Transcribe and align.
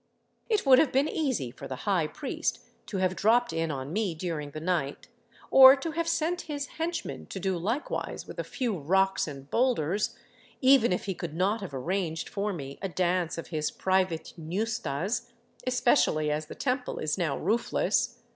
It 0.49 0.65
would 0.65 0.79
have 0.79 0.91
been 0.91 1.07
easy 1.07 1.51
for 1.51 1.67
the 1.67 1.75
high 1.85 2.07
priest 2.07 2.59
to 2.87 2.97
have 2.97 3.15
dropped 3.15 3.53
in 3.53 3.69
on 3.69 3.93
me 3.93 4.15
during 4.15 4.49
the 4.49 4.59
night, 4.59 5.09
or 5.51 5.75
to 5.75 5.91
have 5.91 6.07
sent 6.07 6.41
his 6.49 6.65
henchmen 6.79 7.27
to 7.27 7.39
do 7.39 7.55
likewise 7.55 8.25
with 8.25 8.39
a 8.39 8.43
few 8.43 8.75
rocks 8.79 9.27
and 9.27 9.47
boulders, 9.51 10.17
even 10.59 10.91
if 10.91 11.05
he 11.05 11.13
could 11.13 11.35
not 11.35 11.61
have 11.61 11.75
arranged 11.75 12.29
for 12.29 12.51
me 12.51 12.79
a 12.81 12.89
dance 12.89 13.37
of 13.37 13.49
his 13.49 13.69
private 13.69 14.33
iiustas, 14.39 15.29
especially 15.67 16.31
as 16.31 16.47
the 16.47 16.55
temple 16.55 16.97
is 16.97 17.19
now 17.19 17.37
roofless. 17.37 18.23